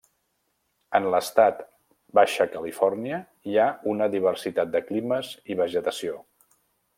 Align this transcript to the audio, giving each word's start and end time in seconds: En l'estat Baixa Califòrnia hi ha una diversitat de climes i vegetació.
En 0.99 1.03
l'estat 1.15 1.59
Baixa 2.19 2.47
Califòrnia 2.53 3.19
hi 3.51 3.59
ha 3.61 3.67
una 3.95 4.09
diversitat 4.17 4.73
de 4.77 4.83
climes 4.89 5.31
i 5.55 5.59
vegetació. 5.65 6.19